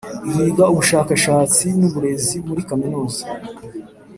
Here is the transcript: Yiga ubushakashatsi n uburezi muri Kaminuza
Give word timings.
Yiga 0.35 0.63
ubushakashatsi 0.73 1.65
n 1.79 1.81
uburezi 1.87 2.35
muri 2.47 2.61
Kaminuza 2.69 3.23